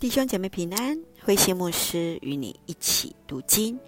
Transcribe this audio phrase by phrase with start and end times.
[0.00, 3.78] 弟兄姐妹平安，慧馨牧师与你一起读经，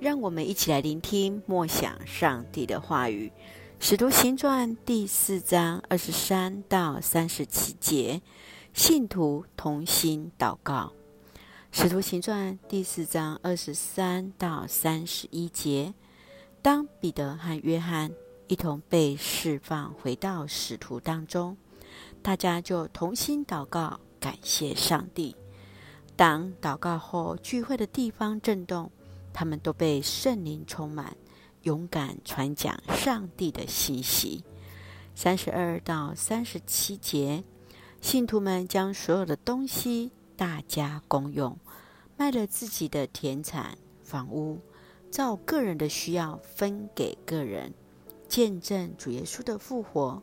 [0.00, 3.30] 让我们一起来聆听默想上帝的话语。
[3.78, 8.20] 《使徒行传》第四章二十三到三十七节，
[8.74, 10.92] 信徒同心祷告。
[11.70, 15.94] 《使徒行传》第四章二十三到三十一节，
[16.60, 18.10] 当彼得和约翰
[18.48, 21.56] 一同被释放回到使徒当中，
[22.20, 25.36] 大家就同心祷告，感谢上帝。
[26.20, 28.90] 当祷告后，聚会的地方震动，
[29.32, 31.16] 他们都被圣灵充满，
[31.62, 34.44] 勇敢传讲上帝的信息。
[35.14, 37.42] 三十二到三十七节，
[38.02, 41.58] 信徒们将所有的东西大家公用，
[42.18, 44.60] 卖了自己的田产、房屋，
[45.10, 47.72] 照个人的需要分给个人，
[48.28, 50.22] 见证主耶稣的复活。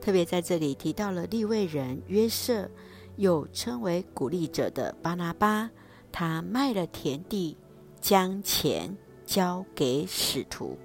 [0.00, 2.70] 特别在这里提到了利未人约瑟。
[3.16, 5.70] 又称为鼓励者的巴拿巴，
[6.12, 7.56] 他卖了田地，
[8.00, 10.78] 将钱交给使徒。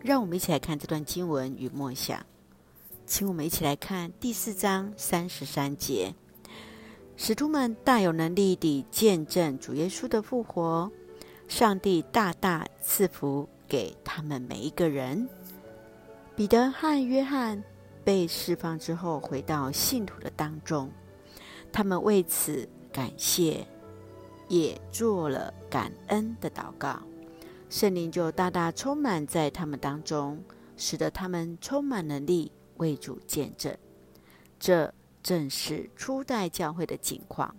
[0.00, 2.24] 让我们一起来看这段经文与默想，
[3.06, 6.14] 请我们一起来看第四章三十三节：
[7.16, 10.90] 使徒们大有能力地见证主耶稣的复活，
[11.48, 15.26] 上帝大大赐福给他们每一个人。
[16.36, 17.62] 彼得和约翰
[18.02, 20.90] 被释放之后，回到信徒的当中。
[21.74, 23.66] 他们为此感谢，
[24.46, 27.02] 也做了感恩的祷告，
[27.68, 30.40] 圣灵就大大充满在他们当中，
[30.76, 33.76] 使得他们充满能力为主见证。
[34.60, 37.52] 这正是初代教会的景况。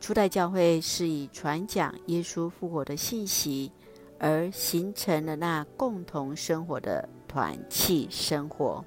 [0.00, 3.70] 初代教会是以传讲耶稣复活的信息
[4.18, 8.84] 而形成了那共同生活的团契生活，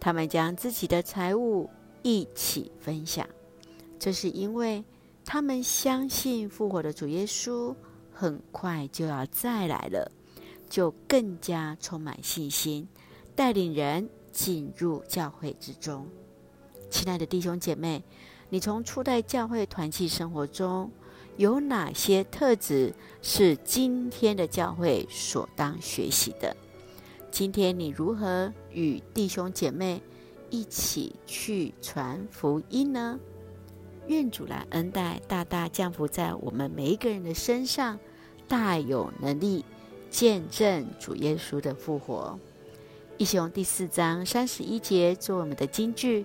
[0.00, 1.68] 他们将自己的财物
[2.00, 3.28] 一起分享。
[3.98, 4.84] 这是因为
[5.24, 7.74] 他们相信复活的主耶稣
[8.12, 10.10] 很快就要再来了，
[10.68, 12.86] 就更加充满信心，
[13.34, 16.06] 带领人进入教会之中。
[16.90, 18.02] 亲爱的弟兄姐妹，
[18.48, 20.90] 你从初代教会团契生活中
[21.36, 26.56] 有哪些特质是今天的教会所当学习的？
[27.30, 30.00] 今天你如何与弟兄姐妹
[30.48, 33.18] 一起去传福音呢？
[34.08, 37.98] 愿主来恩待，大大降福在我们每一个人的身上，
[38.46, 39.64] 大有能力
[40.10, 42.38] 见证主耶稣的复活。
[43.18, 46.24] 一起用第四章三十一节做我们的金句，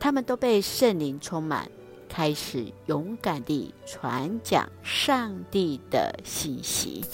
[0.00, 1.70] 他们都被圣灵充满，
[2.08, 7.04] 开始勇敢地传讲上帝的信息。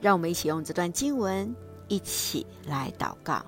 [0.00, 1.54] 让我们一起用这段经文
[1.88, 3.44] 一起来祷告，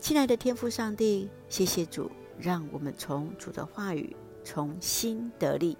[0.00, 2.10] 亲爱的天父上帝，谢谢主。
[2.40, 5.76] 让我们从主的话语重新得力，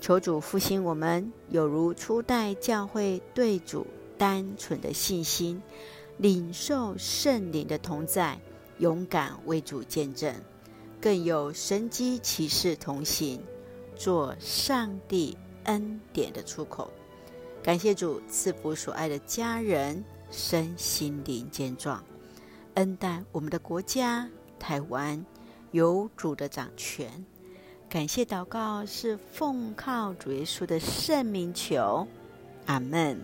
[0.00, 3.86] 求主复兴我们，有如初代教会对主
[4.16, 5.62] 单纯的信心，
[6.18, 8.38] 领受圣灵的同在，
[8.78, 10.34] 勇敢为主见证，
[11.00, 13.40] 更有神迹奇事同行，
[13.96, 16.90] 做上帝恩典的出口。
[17.62, 22.02] 感谢主赐福所爱的家人身心灵健壮，
[22.74, 25.22] 恩待我们的国家台湾。
[25.72, 27.24] 有主的掌权，
[27.88, 32.06] 感谢祷告是奉靠主耶稣的圣名求，
[32.66, 33.20] 阿门。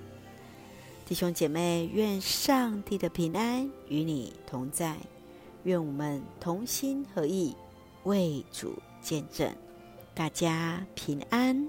[1.05, 4.97] 弟兄姐妹，愿上帝的平安与你同在，
[5.65, 7.57] 愿我们同心合意
[8.05, 9.53] 为主见证，
[10.15, 11.69] 大家平安。